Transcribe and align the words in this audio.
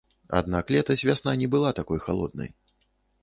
Аднак 0.37 0.71
летась 0.75 1.03
вясна 1.09 1.35
не 1.41 1.45
была 1.55 1.73
такой 1.81 1.99
халоднай. 2.05 2.51